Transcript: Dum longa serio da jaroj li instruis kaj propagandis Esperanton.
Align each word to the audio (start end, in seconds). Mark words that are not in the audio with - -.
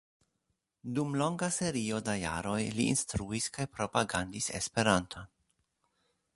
Dum 0.99 1.11
longa 1.21 1.49
serio 1.57 1.99
da 2.07 2.15
jaroj 2.23 2.57
li 2.79 2.87
instruis 2.95 3.51
kaj 3.59 3.69
propagandis 3.77 4.51
Esperanton. 4.61 5.33